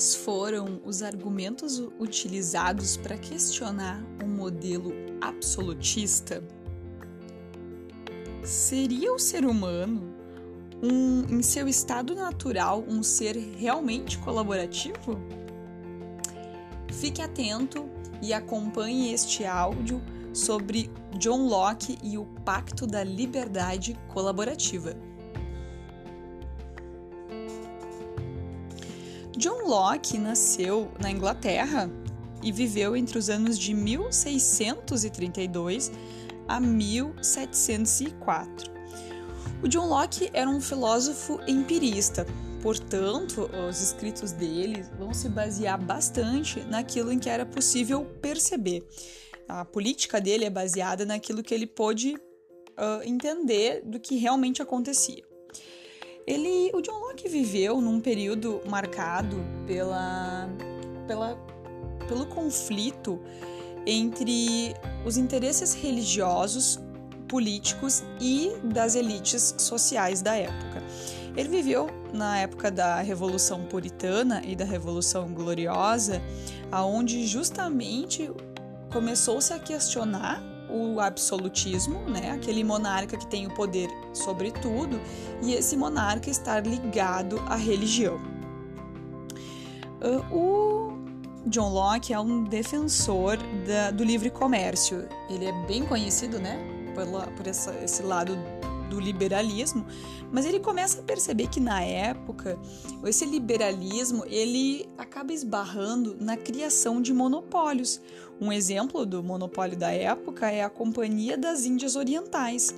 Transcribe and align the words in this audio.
Quais 0.00 0.14
foram 0.14 0.80
os 0.82 1.02
argumentos 1.02 1.78
utilizados 1.98 2.96
para 2.96 3.18
questionar 3.18 4.02
um 4.24 4.28
modelo 4.28 4.94
absolutista? 5.20 6.42
Seria 8.42 9.12
o 9.12 9.18
ser 9.18 9.44
humano, 9.44 10.10
um, 10.82 11.26
em 11.28 11.42
seu 11.42 11.68
estado 11.68 12.14
natural, 12.14 12.82
um 12.88 13.02
ser 13.02 13.36
realmente 13.58 14.16
colaborativo? 14.16 15.20
Fique 16.90 17.20
atento 17.20 17.86
e 18.22 18.32
acompanhe 18.32 19.12
este 19.12 19.44
áudio 19.44 20.00
sobre 20.32 20.90
John 21.18 21.46
Locke 21.46 21.98
e 22.02 22.16
o 22.16 22.24
Pacto 22.42 22.86
da 22.86 23.04
Liberdade 23.04 23.94
Colaborativa. 24.08 24.96
John 29.40 29.66
Locke 29.66 30.16
nasceu 30.18 30.92
na 31.00 31.10
Inglaterra 31.10 31.90
e 32.42 32.52
viveu 32.52 32.94
entre 32.94 33.16
os 33.16 33.30
anos 33.30 33.58
de 33.58 33.72
1632 33.72 35.90
a 36.46 36.60
1704. 36.60 38.70
O 39.62 39.68
John 39.68 39.86
Locke 39.86 40.28
era 40.34 40.46
um 40.46 40.60
filósofo 40.60 41.40
empirista, 41.48 42.26
portanto, 42.60 43.48
os 43.66 43.80
escritos 43.80 44.32
dele 44.32 44.84
vão 44.98 45.14
se 45.14 45.30
basear 45.30 45.82
bastante 45.82 46.60
naquilo 46.64 47.10
em 47.10 47.18
que 47.18 47.30
era 47.30 47.46
possível 47.46 48.04
perceber. 48.20 48.86
A 49.48 49.64
política 49.64 50.20
dele 50.20 50.44
é 50.44 50.50
baseada 50.50 51.06
naquilo 51.06 51.42
que 51.42 51.54
ele 51.54 51.66
pôde 51.66 52.14
uh, 52.14 53.02
entender 53.06 53.80
do 53.86 53.98
que 53.98 54.16
realmente 54.16 54.60
acontecia. 54.60 55.29
Ele, 56.26 56.70
o 56.74 56.80
John 56.80 56.98
Locke 56.98 57.28
viveu 57.28 57.80
num 57.80 58.00
período 58.00 58.60
marcado 58.68 59.36
pela, 59.66 60.48
pela, 61.06 61.36
pelo 62.06 62.26
conflito 62.26 63.20
entre 63.86 64.74
os 65.04 65.16
interesses 65.16 65.74
religiosos, 65.74 66.78
políticos 67.28 68.02
e 68.20 68.50
das 68.64 68.94
elites 68.94 69.54
sociais 69.58 70.20
da 70.20 70.34
época. 70.34 70.82
Ele 71.36 71.48
viveu 71.48 71.88
na 72.12 72.38
época 72.38 72.70
da 72.70 73.00
Revolução 73.00 73.64
Puritana 73.66 74.42
e 74.44 74.56
da 74.56 74.64
Revolução 74.64 75.32
Gloriosa, 75.32 76.20
aonde 76.72 77.26
justamente 77.26 78.30
começou-se 78.92 79.52
a 79.52 79.58
questionar 79.58 80.42
o 80.70 81.00
absolutismo, 81.00 82.00
né? 82.08 82.30
aquele 82.30 82.62
monarca 82.64 83.16
que 83.16 83.26
tem 83.26 83.46
o 83.46 83.54
poder 83.54 83.88
sobre 84.12 84.50
tudo, 84.50 85.00
e 85.42 85.54
esse 85.54 85.76
monarca 85.76 86.30
estar 86.30 86.66
ligado 86.66 87.40
à 87.46 87.56
religião. 87.56 88.20
Uh, 90.00 90.34
o 90.34 90.80
John 91.46 91.70
Locke 91.70 92.12
é 92.12 92.20
um 92.20 92.44
defensor 92.44 93.38
da, 93.66 93.90
do 93.90 94.04
livre 94.04 94.30
comércio. 94.30 95.08
Ele 95.28 95.46
é 95.46 95.66
bem 95.66 95.84
conhecido, 95.84 96.38
né, 96.38 96.58
pela, 96.94 97.26
por 97.28 97.46
essa, 97.46 97.72
esse 97.82 98.02
lado 98.02 98.38
do 98.90 99.00
liberalismo, 99.00 99.86
mas 100.32 100.44
ele 100.44 100.60
começa 100.60 101.00
a 101.00 101.02
perceber 101.02 101.48
que 101.48 101.60
na 101.60 101.82
época 101.82 102.58
esse 103.06 103.24
liberalismo 103.24 104.24
ele 104.26 104.88
acaba 104.98 105.32
esbarrando 105.32 106.16
na 106.20 106.36
criação 106.36 107.00
de 107.00 107.14
monopólios. 107.14 108.00
Um 108.40 108.52
exemplo 108.52 109.06
do 109.06 109.22
monopólio 109.22 109.76
da 109.76 109.90
época 109.92 110.50
é 110.50 110.62
a 110.62 110.68
Companhia 110.68 111.38
das 111.38 111.64
Índias 111.64 111.94
Orientais. 111.96 112.74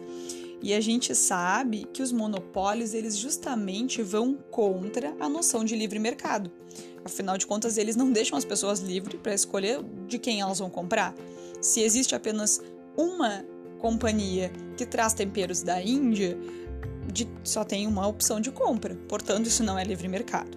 E 0.63 0.73
a 0.73 0.81
gente 0.81 1.13
sabe 1.15 1.89
que 1.93 2.03
os 2.03 2.13
monopólios 2.13 2.95
eles 2.95 3.17
justamente 3.17 4.01
vão 4.01 4.35
contra 4.51 5.17
a 5.19 5.29
noção 5.29 5.65
de 5.65 5.75
livre 5.75 5.99
mercado. 5.99 6.53
Afinal 7.05 7.37
de 7.37 7.47
contas, 7.47 7.77
eles 7.77 7.97
não 7.97 8.11
deixam 8.13 8.39
as 8.39 8.45
pessoas 8.45 8.79
livres 8.79 9.19
para 9.21 9.35
escolher 9.35 9.83
de 10.07 10.19
quem 10.19 10.41
elas 10.41 10.61
vão 10.61 10.71
comprar. 10.71 11.15
Se 11.61 11.81
existe 11.81 12.15
apenas 12.15 12.61
uma 12.97 13.45
companhia 13.83 14.53
que 14.77 14.87
traz 14.87 15.13
temperos 15.13 15.61
da 15.61 15.83
Índia, 15.83 16.39
de, 17.13 17.29
só 17.43 17.65
tem 17.65 17.89
uma 17.89 18.07
opção 18.07 18.41
de 18.41 18.53
compra, 18.53 18.97
portanto, 19.09 19.47
isso 19.47 19.65
não 19.65 19.77
é 19.77 19.83
livre 19.83 20.07
mercado. 20.07 20.57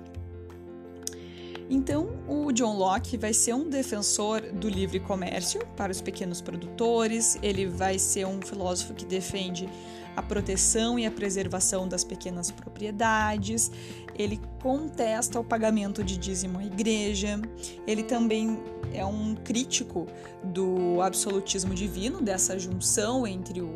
Então, 1.67 2.09
o 2.27 2.51
John 2.51 2.77
Locke 2.77 3.17
vai 3.17 3.33
ser 3.33 3.55
um 3.55 3.67
defensor 3.67 4.41
do 4.41 4.69
livre 4.69 4.99
comércio 4.99 5.65
para 5.75 5.91
os 5.91 5.99
pequenos 5.99 6.39
produtores, 6.39 7.39
ele 7.41 7.65
vai 7.65 7.97
ser 7.97 8.27
um 8.27 8.39
filósofo 8.39 8.93
que 8.93 9.03
defende 9.03 9.67
a 10.15 10.21
proteção 10.21 10.97
e 10.97 11.05
a 11.05 11.11
preservação 11.11 11.87
das 11.87 12.03
pequenas 12.03 12.51
propriedades, 12.51 13.71
ele 14.17 14.39
contesta 14.61 15.39
o 15.39 15.43
pagamento 15.43 16.03
de 16.03 16.17
dízimo 16.17 16.59
à 16.59 16.65
igreja, 16.65 17.39
ele 17.85 18.03
também 18.03 18.59
é 18.93 19.05
um 19.05 19.35
crítico 19.35 20.07
do 20.43 21.01
absolutismo 21.01 21.73
divino, 21.73 22.21
dessa 22.21 22.57
junção 22.57 23.27
entre 23.27 23.61
o 23.61 23.73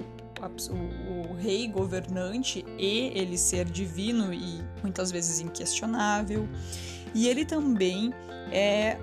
o, 0.70 1.32
o, 1.32 1.36
rei 1.36 1.68
governante 1.68 2.66
e 2.78 3.12
ele 3.14 3.38
ser 3.38 3.66
divino 3.66 4.34
e 4.34 4.64
muitas 4.82 5.12
vezes 5.12 5.42
inquestionável. 5.42 6.48
E 7.14 7.28
ele 7.28 7.44
também 7.44 8.14
é 8.52 8.98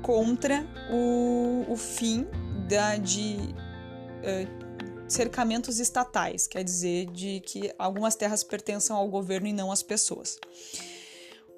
contra 0.00 0.66
o, 0.90 1.64
o 1.68 1.76
fim 1.76 2.26
da, 2.68 2.96
de 2.96 3.36
uh, 4.22 4.61
cercamentos 5.12 5.78
estatais, 5.78 6.46
quer 6.46 6.64
dizer, 6.64 7.06
de 7.06 7.40
que 7.40 7.72
algumas 7.78 8.16
terras 8.16 8.42
pertençam 8.42 8.96
ao 8.96 9.08
governo 9.08 9.46
e 9.46 9.52
não 9.52 9.70
às 9.70 9.82
pessoas. 9.82 10.38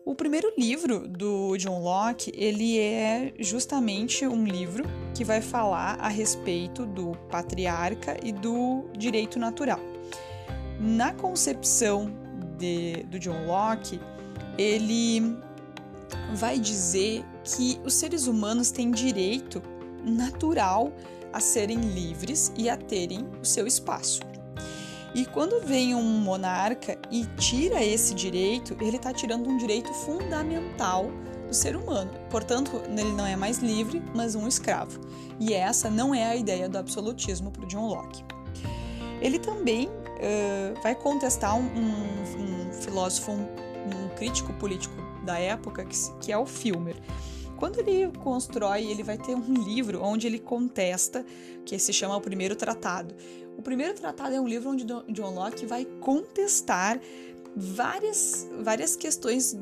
O 0.05 0.15
primeiro 0.15 0.53
livro 0.59 1.09
do 1.09 1.57
John 1.57 1.81
Locke, 1.81 2.31
ele 2.35 2.79
é 2.79 3.33
justamente 3.39 4.27
um 4.27 4.45
livro 4.45 4.85
que 5.15 5.25
vai 5.25 5.41
falar 5.41 5.99
a 5.99 6.09
respeito 6.09 6.85
do 6.85 7.13
patriarca 7.31 8.19
e 8.23 8.31
do 8.31 8.85
direito 8.99 9.39
natural. 9.39 9.81
Na 10.79 11.15
concepção 11.15 12.13
de, 12.59 13.05
do 13.05 13.19
John 13.19 13.47
Locke, 13.47 13.99
ele 14.59 15.39
vai 16.35 16.59
dizer 16.59 17.25
que 17.43 17.81
os 17.83 17.95
seres 17.95 18.27
humanos 18.27 18.71
têm 18.71 18.91
direito 18.91 19.63
natural 20.05 20.93
a 21.35 21.41
serem 21.41 21.79
livres 21.81 22.53
e 22.57 22.71
a 22.71 22.77
terem 22.77 23.29
o 23.43 23.45
seu 23.45 23.67
espaço. 23.67 24.21
E 25.15 25.27
quando 25.27 25.65
vem 25.65 25.95
um 25.95 26.03
monarca 26.03 26.97
e 27.11 27.25
tira 27.37 27.85
esse 27.85 28.15
direito, 28.15 28.77
ele 28.81 28.97
está 28.97 29.13
tirando 29.13 29.49
um 29.49 29.57
direito 29.57 29.93
fundamental 29.93 31.11
do 31.47 31.55
ser 31.55 31.77
humano. 31.77 32.11
Portanto, 32.31 32.81
ele 32.87 33.13
não 33.13 33.27
é 33.27 33.37
mais 33.37 33.59
livre, 33.59 34.03
mas 34.15 34.35
um 34.35 34.47
escravo. 34.47 35.01
E 35.41 35.53
essa 35.53 35.91
não 35.91 36.15
é 36.15 36.25
a 36.25 36.37
ideia 36.37 36.69
do 36.69 36.79
absolutismo 36.79 37.51
para 37.51 37.67
John 37.67 37.89
Locke. 37.89 38.25
Ele 39.21 39.39
também 39.39 39.89
uh, 39.89 40.81
vai 40.83 40.95
contestar 40.95 41.57
um, 41.57 41.65
um, 41.65 42.73
filósofo, 42.73 43.33
um, 43.33 43.43
um, 43.43 44.09
crítico 44.17 44.53
político 44.55 44.95
da 45.25 45.39
época, 45.39 45.85
que, 45.85 45.97
que 46.21 46.33
é 46.33 46.39
o 46.39 46.47
Filmer. 46.47 46.97
Quando 47.57 47.79
ele 47.79 48.11
constrói, 48.19 48.85
ele 48.85 49.03
vai 49.03 49.17
ter 49.17 49.35
um 49.35 49.55
livro 49.55 50.03
onde 50.03 50.27
ele 50.27 50.39
contesta, 50.39 51.25
que 51.65 51.79
se 51.79 51.93
chama 51.93 52.17
O 52.17 52.21
Primeiro 52.21 52.57
Tratado. 52.57 53.15
O 53.57 53.63
Primeiro 53.63 53.95
Tratado 53.95 54.35
é 54.35 54.41
um 54.41 54.49
livro 54.49 54.71
onde 54.71 54.85
John 54.85 55.35
Locke 55.35 55.65
vai 55.65 55.85
contestar 55.85 57.01
várias, 57.57 58.49
várias 58.61 58.97
questões 58.97 59.57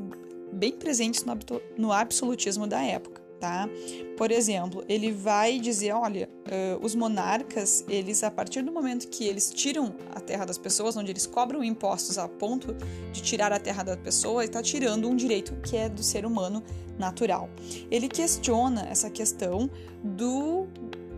bem 0.50 0.72
presentes 0.72 1.24
no, 1.24 1.36
no 1.76 1.92
absolutismo 1.92 2.66
da 2.66 2.82
época. 2.82 3.11
Tá? 3.42 3.68
Por 4.16 4.30
exemplo, 4.30 4.84
ele 4.88 5.10
vai 5.10 5.58
dizer, 5.58 5.90
olha, 5.90 6.30
uh, 6.46 6.78
os 6.80 6.94
monarcas, 6.94 7.84
eles 7.88 8.22
a 8.22 8.30
partir 8.30 8.62
do 8.62 8.70
momento 8.70 9.08
que 9.08 9.24
eles 9.24 9.50
tiram 9.50 9.96
a 10.14 10.20
terra 10.20 10.44
das 10.44 10.56
pessoas, 10.56 10.96
onde 10.96 11.10
eles 11.10 11.26
cobram 11.26 11.64
impostos 11.64 12.18
a 12.18 12.28
ponto 12.28 12.72
de 13.12 13.20
tirar 13.20 13.52
a 13.52 13.58
terra 13.58 13.82
da 13.82 13.96
pessoa, 13.96 14.44
está 14.44 14.62
tirando 14.62 15.08
um 15.08 15.16
direito 15.16 15.56
que 15.56 15.76
é 15.76 15.88
do 15.88 16.04
ser 16.04 16.24
humano 16.24 16.62
natural. 16.96 17.50
Ele 17.90 18.08
questiona 18.08 18.86
essa 18.88 19.10
questão 19.10 19.68
do 20.04 20.68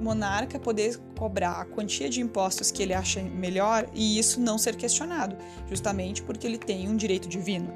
monarca 0.01 0.59
poder 0.59 0.99
cobrar 1.19 1.61
a 1.61 1.67
quantia 1.67 2.09
de 2.09 2.23
impostos 2.23 2.71
que 2.71 2.83
ele 2.83 2.95
acha 2.95 3.21
melhor 3.23 3.87
e 3.93 4.19
isso 4.19 4.41
não 4.41 4.57
ser 4.57 4.77
questionado, 4.77 5.37
justamente 5.69 6.23
porque 6.23 6.47
ele 6.47 6.57
tem 6.57 6.89
um 6.89 6.97
direito 6.97 7.29
divino. 7.29 7.71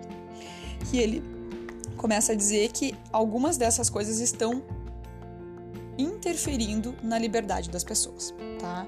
E 0.91 0.99
ele 0.99 1.38
começa 1.99 2.33
a 2.33 2.35
dizer 2.35 2.73
que 2.73 2.95
algumas 3.13 3.59
dessas 3.59 3.91
coisas 3.91 4.21
estão 4.21 4.63
interferindo 5.99 6.95
na 7.03 7.19
liberdade 7.19 7.69
das 7.69 7.85
pessoas, 7.85 8.33
tá? 8.61 8.87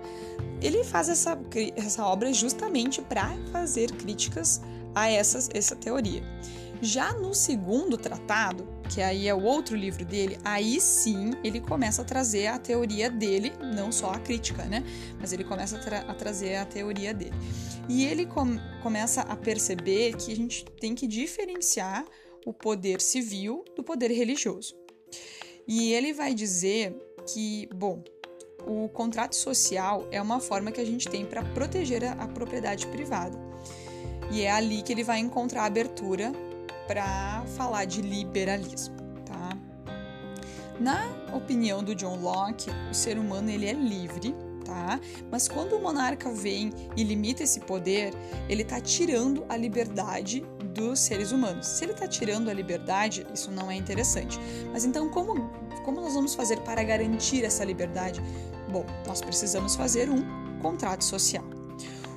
Ele 0.62 0.84
faz 0.84 1.08
essa, 1.08 1.38
essa 1.76 2.06
obra 2.06 2.32
justamente 2.32 3.02
para 3.02 3.36
fazer 3.50 3.90
críticas 3.92 4.62
a 4.94 5.10
essas, 5.10 5.50
essa 5.52 5.74
teoria. 5.74 6.22
Já 6.80 7.12
no 7.12 7.34
segundo 7.34 7.98
tratado, 7.98 8.66
que 8.88 9.02
aí 9.02 9.28
é 9.28 9.34
o 9.34 9.42
outro 9.42 9.76
livro 9.76 10.04
dele, 10.04 10.38
aí 10.44 10.80
sim 10.80 11.32
ele 11.44 11.60
começa 11.60 12.02
a 12.02 12.04
trazer 12.04 12.46
a 12.46 12.58
teoria 12.58 13.10
dele, 13.10 13.52
não 13.74 13.92
só 13.92 14.12
a 14.12 14.18
crítica, 14.18 14.64
né? 14.64 14.82
Mas 15.20 15.32
ele 15.32 15.44
começa 15.44 15.76
a, 15.76 15.78
tra 15.78 15.98
a 16.00 16.14
trazer 16.14 16.56
a 16.56 16.64
teoria 16.64 17.12
dele. 17.12 17.34
E 17.88 18.04
ele 18.04 18.24
com 18.24 18.58
começa 18.82 19.20
a 19.22 19.36
perceber 19.36 20.16
que 20.16 20.32
a 20.32 20.36
gente 20.36 20.64
tem 20.80 20.94
que 20.94 21.06
diferenciar 21.06 22.04
o 22.44 22.52
poder 22.52 23.00
civil 23.00 23.64
do 23.76 23.82
poder 23.82 24.10
religioso. 24.10 24.74
E 25.66 25.92
ele 25.92 26.12
vai 26.12 26.34
dizer 26.34 26.96
que, 27.26 27.68
bom, 27.74 28.02
o 28.66 28.88
contrato 28.88 29.36
social 29.36 30.06
é 30.10 30.20
uma 30.20 30.40
forma 30.40 30.72
que 30.72 30.80
a 30.80 30.84
gente 30.84 31.08
tem 31.08 31.24
para 31.24 31.42
proteger 31.42 32.04
a, 32.04 32.12
a, 32.12 32.28
propriedade 32.28 32.86
privada. 32.88 33.38
E 34.30 34.42
é 34.42 34.50
ali 34.50 34.82
que 34.82 34.92
ele 34.92 35.04
vai 35.04 35.18
encontrar 35.18 35.64
abertura 35.64 36.32
para 36.86 37.44
falar 37.56 37.84
de 37.84 38.02
liberalismo, 38.02 38.96
tá? 39.24 39.56
Na 40.78 41.08
opinião 41.34 41.82
do 41.82 41.94
John 41.94 42.20
Locke, 42.20 42.70
o 42.90 42.94
ser 42.94 43.18
humano 43.18 43.50
ele 43.50 43.66
é 43.66 43.72
livre, 43.72 44.34
tá? 44.64 45.00
Mas 45.30 45.48
quando 45.48 45.76
o 45.76 45.82
monarca 45.82 46.32
vem 46.32 46.72
e 46.96 47.02
limita 47.02 47.42
esse 47.42 47.60
poder, 47.60 48.12
ele 48.48 48.62
está 48.62 48.80
tirando 48.80 49.44
a 49.48 49.56
liberdade 49.56 50.44
dos 50.74 51.00
seres 51.00 51.32
humanos. 51.32 51.66
Se 51.66 51.84
ele 51.84 51.92
está 51.92 52.06
tirando 52.06 52.48
a 52.48 52.54
liberdade, 52.54 53.26
isso 53.34 53.50
não 53.50 53.70
é 53.70 53.74
interessante. 53.74 54.38
Mas 54.72 54.84
então 54.84 55.08
como 55.08 55.50
como 55.84 56.00
nós 56.00 56.14
vamos 56.14 56.34
fazer 56.34 56.60
para 56.60 56.82
garantir 56.82 57.44
essa 57.44 57.64
liberdade? 57.64 58.20
Bom, 58.70 58.84
nós 59.06 59.20
precisamos 59.20 59.74
fazer 59.74 60.08
um 60.08 60.22
contrato 60.60 61.04
social. 61.04 61.44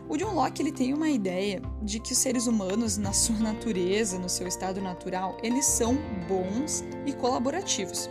O 0.08 0.18
John 0.18 0.36
Locke 0.36 0.62
ele 0.62 0.72
tem 0.72 0.94
uma 0.94 1.10
ideia 1.10 1.62
de 1.82 2.00
que 2.00 2.12
os 2.12 2.18
seres 2.18 2.46
humanos, 2.46 2.98
na 2.98 3.14
sua 3.14 3.38
natureza, 3.40 4.20
no 4.20 4.30
seu 4.30 4.48
estado 4.48 4.82
natural, 4.82 5.38
eles 5.42 5.66
são 5.66 5.98
bons 6.28 6.84
e 7.06 7.14
colaborativos. 7.14 8.10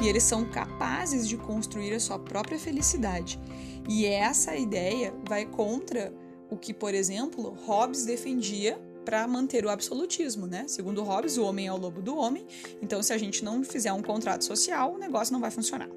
E 0.00 0.08
eles 0.08 0.22
são 0.22 0.44
capazes 0.44 1.28
de 1.28 1.36
construir 1.36 1.92
a 1.92 2.00
sua 2.00 2.18
própria 2.18 2.58
felicidade. 2.58 3.38
E 3.88 4.06
essa 4.06 4.56
ideia 4.56 5.12
vai 5.28 5.44
contra 5.44 6.14
o 6.50 6.56
que, 6.56 6.72
por 6.72 6.94
exemplo, 6.94 7.56
Hobbes 7.66 8.04
defendia 8.04 8.80
para 9.04 9.26
manter 9.26 9.64
o 9.64 9.68
absolutismo, 9.68 10.46
né? 10.46 10.64
Segundo 10.66 11.02
Hobbes, 11.02 11.36
o 11.36 11.44
homem 11.44 11.66
é 11.66 11.72
o 11.72 11.76
lobo 11.76 12.00
do 12.00 12.16
homem, 12.16 12.46
então 12.80 13.02
se 13.02 13.12
a 13.12 13.18
gente 13.18 13.44
não 13.44 13.62
fizer 13.62 13.92
um 13.92 14.02
contrato 14.02 14.44
social, 14.44 14.94
o 14.94 14.98
negócio 14.98 15.32
não 15.32 15.40
vai 15.40 15.50
funcionar. 15.50 15.88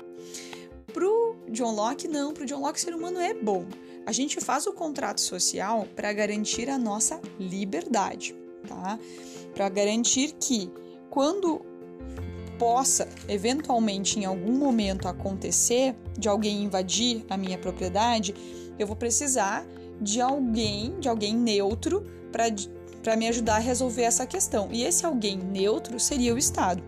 Pro 0.93 1.37
John 1.49 1.73
Locke, 1.73 2.07
não, 2.07 2.33
pro 2.33 2.45
John 2.45 2.61
Locke, 2.61 2.79
o 2.79 2.81
ser 2.81 2.93
humano 2.93 3.19
é 3.19 3.33
bom. 3.33 3.65
A 4.05 4.11
gente 4.11 4.39
faz 4.39 4.65
o 4.67 4.73
contrato 4.73 5.21
social 5.21 5.87
para 5.95 6.11
garantir 6.13 6.69
a 6.69 6.77
nossa 6.77 7.19
liberdade, 7.39 8.35
tá? 8.67 8.97
Para 9.53 9.69
garantir 9.69 10.33
que 10.39 10.71
quando 11.09 11.61
possa 12.57 13.07
eventualmente 13.27 14.19
em 14.19 14.25
algum 14.25 14.53
momento 14.53 15.07
acontecer 15.07 15.95
de 16.17 16.27
alguém 16.27 16.63
invadir 16.63 17.25
a 17.29 17.37
minha 17.37 17.57
propriedade, 17.57 18.33
eu 18.79 18.87
vou 18.87 18.95
precisar 18.95 19.65
de 20.01 20.21
alguém, 20.21 20.99
de 20.99 21.09
alguém 21.09 21.35
neutro 21.35 22.03
para 23.01 23.15
me 23.15 23.27
ajudar 23.27 23.55
a 23.55 23.59
resolver 23.59 24.03
essa 24.03 24.25
questão. 24.25 24.69
E 24.71 24.83
esse 24.83 25.05
alguém 25.05 25.37
neutro 25.37 25.99
seria 25.99 26.33
o 26.33 26.37
Estado. 26.37 26.83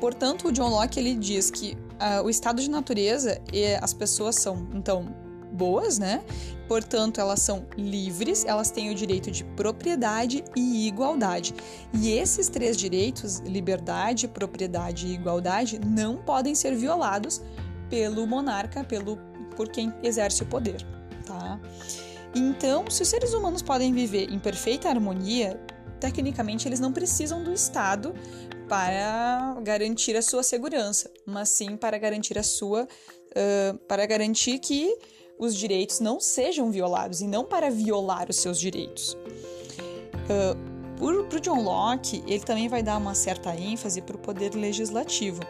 Portanto, 0.00 0.48
o 0.48 0.52
John 0.52 0.68
Locke 0.68 0.98
ele 0.98 1.14
diz 1.14 1.50
que 1.50 1.76
uh, 1.92 2.24
o 2.24 2.28
estado 2.28 2.60
de 2.60 2.68
natureza 2.68 3.40
e 3.52 3.76
as 3.80 3.94
pessoas 3.94 4.34
são, 4.34 4.66
então, 4.74 5.14
boas, 5.52 5.98
né? 5.98 6.24
Portanto, 6.66 7.20
elas 7.20 7.40
são 7.40 7.66
livres, 7.76 8.44
elas 8.44 8.70
têm 8.70 8.90
o 8.90 8.94
direito 8.94 9.30
de 9.30 9.44
propriedade 9.44 10.42
e 10.56 10.88
igualdade. 10.88 11.54
E 11.92 12.10
esses 12.10 12.48
três 12.48 12.76
direitos, 12.76 13.40
liberdade, 13.40 14.26
propriedade 14.26 15.06
e 15.06 15.14
igualdade, 15.14 15.78
não 15.78 16.16
podem 16.16 16.54
ser 16.54 16.74
violados 16.74 17.42
pelo 17.90 18.26
monarca, 18.26 18.82
pelo 18.82 19.18
por 19.54 19.68
quem 19.68 19.92
exerce 20.02 20.42
o 20.42 20.46
poder, 20.46 20.84
tá? 21.26 21.60
Então, 22.34 22.90
se 22.90 23.02
os 23.02 23.08
seres 23.08 23.34
humanos 23.34 23.62
podem 23.62 23.92
viver 23.92 24.30
em 24.30 24.38
perfeita 24.38 24.88
harmonia, 24.88 25.60
tecnicamente 26.00 26.66
eles 26.66 26.80
não 26.80 26.92
precisam 26.92 27.44
do 27.44 27.52
Estado 27.52 28.14
para 28.68 29.58
garantir 29.62 30.16
a 30.16 30.22
sua 30.22 30.42
segurança, 30.42 31.10
mas 31.26 31.50
sim 31.50 31.76
para 31.76 31.98
garantir 31.98 32.38
a 32.38 32.42
sua, 32.42 32.84
uh, 32.84 33.78
para 33.86 34.06
garantir 34.06 34.58
que 34.58 34.96
os 35.38 35.54
direitos 35.54 36.00
não 36.00 36.20
sejam 36.20 36.70
violados 36.70 37.20
e 37.20 37.26
não 37.26 37.44
para 37.44 37.70
violar 37.70 38.30
os 38.30 38.36
seus 38.36 38.58
direitos. 38.58 39.14
Uh, 40.24 40.71
para 40.98 41.36
o 41.36 41.40
John 41.40 41.62
Locke, 41.62 42.22
ele 42.26 42.40
também 42.40 42.68
vai 42.68 42.82
dar 42.82 42.96
uma 42.96 43.14
certa 43.14 43.54
ênfase 43.54 44.00
para 44.02 44.16
o 44.16 44.18
poder 44.18 44.54
legislativo, 44.54 45.40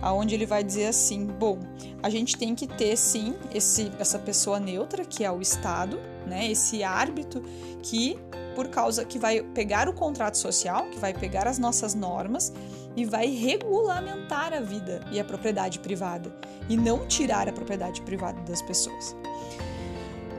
aonde 0.00 0.34
ele 0.34 0.46
vai 0.46 0.62
dizer 0.62 0.86
assim: 0.86 1.26
bom, 1.26 1.58
a 2.02 2.08
gente 2.08 2.36
tem 2.36 2.54
que 2.54 2.66
ter 2.66 2.96
sim 2.96 3.34
esse, 3.52 3.90
essa 3.98 4.18
pessoa 4.18 4.58
neutra 4.58 5.04
que 5.04 5.24
é 5.24 5.30
o 5.30 5.40
Estado, 5.40 5.98
né? 6.26 6.50
Esse 6.50 6.82
árbitro 6.82 7.42
que 7.82 8.18
por 8.54 8.68
causa 8.68 9.04
que 9.04 9.18
vai 9.18 9.42
pegar 9.42 9.88
o 9.88 9.92
contrato 9.92 10.36
social, 10.36 10.86
que 10.90 10.98
vai 10.98 11.12
pegar 11.14 11.46
as 11.46 11.58
nossas 11.58 11.94
normas 11.94 12.52
e 12.94 13.04
vai 13.04 13.26
regulamentar 13.28 14.52
a 14.52 14.60
vida 14.60 15.00
e 15.10 15.18
a 15.18 15.24
propriedade 15.24 15.78
privada 15.78 16.34
e 16.68 16.76
não 16.76 17.06
tirar 17.06 17.48
a 17.48 17.52
propriedade 17.52 18.02
privada 18.02 18.40
das 18.42 18.60
pessoas. 18.60 19.16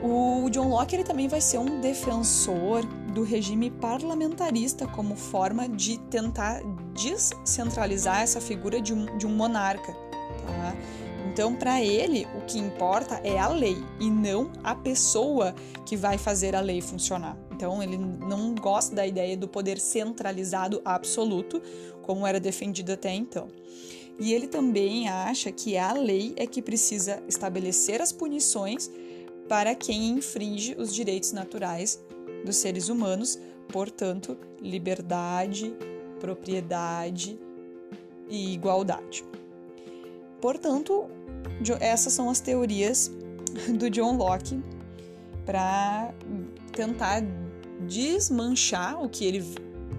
O 0.02 0.48
John 0.50 0.68
Locke 0.68 0.94
ele 0.94 1.04
também 1.04 1.28
vai 1.28 1.40
ser 1.40 1.58
um 1.58 1.80
defensor 1.80 2.84
do 3.14 3.22
regime 3.22 3.70
parlamentarista 3.70 4.86
como 4.88 5.14
forma 5.14 5.68
de 5.68 5.98
tentar 6.10 6.60
descentralizar 6.92 8.20
essa 8.20 8.40
figura 8.40 8.80
de 8.80 8.92
um, 8.92 9.16
de 9.16 9.26
um 9.26 9.30
monarca. 9.30 9.92
Tá? 9.92 10.76
Então, 11.32 11.54
para 11.54 11.82
ele, 11.82 12.26
o 12.36 12.44
que 12.44 12.58
importa 12.58 13.20
é 13.24 13.38
a 13.38 13.48
lei 13.48 13.76
e 14.00 14.10
não 14.10 14.52
a 14.62 14.74
pessoa 14.74 15.54
que 15.86 15.96
vai 15.96 16.18
fazer 16.18 16.54
a 16.54 16.60
lei 16.60 16.80
funcionar. 16.80 17.36
Então, 17.50 17.82
ele 17.82 17.96
não 17.96 18.54
gosta 18.54 18.94
da 18.94 19.06
ideia 19.06 19.36
do 19.36 19.48
poder 19.48 19.78
centralizado 19.78 20.82
absoluto, 20.84 21.62
como 22.02 22.26
era 22.26 22.38
defendido 22.38 22.92
até 22.92 23.14
então. 23.14 23.48
E 24.18 24.32
ele 24.32 24.46
também 24.46 25.08
acha 25.08 25.50
que 25.50 25.76
a 25.76 25.92
lei 25.92 26.34
é 26.36 26.46
que 26.46 26.62
precisa 26.62 27.22
estabelecer 27.28 28.00
as 28.00 28.12
punições 28.12 28.90
para 29.48 29.74
quem 29.74 30.10
infringe 30.10 30.74
os 30.78 30.94
direitos 30.94 31.32
naturais 31.32 32.03
dos 32.44 32.56
seres 32.56 32.88
humanos, 32.88 33.38
portanto, 33.68 34.36
liberdade, 34.60 35.74
propriedade 36.20 37.38
e 38.28 38.54
igualdade. 38.54 39.24
Portanto, 40.40 41.06
essas 41.80 42.12
são 42.12 42.28
as 42.28 42.40
teorias 42.40 43.10
do 43.78 43.88
John 43.90 44.16
Locke 44.16 44.62
para 45.44 46.12
tentar 46.72 47.22
desmanchar 47.86 49.02
o 49.02 49.08
que 49.08 49.24
ele 49.24 49.44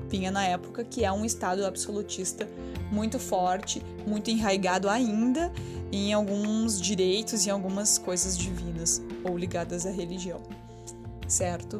vinha 0.10 0.32
na 0.32 0.46
época, 0.46 0.84
que 0.84 1.04
é 1.04 1.12
um 1.12 1.26
Estado 1.26 1.66
absolutista 1.66 2.48
muito 2.92 3.20
forte, 3.20 3.82
muito 4.06 4.30
enraigado 4.30 4.90
ainda 4.90 5.52
em 5.92 6.14
alguns 6.14 6.80
direitos 6.80 7.46
e 7.46 7.50
algumas 7.50 7.98
coisas 7.98 8.38
divinas 8.38 9.02
ou 9.24 9.38
ligadas 9.38 9.86
à 9.86 9.92
religião. 9.92 10.42
Certo? 11.28 11.80